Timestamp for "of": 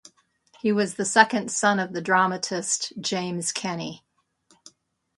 1.77-1.93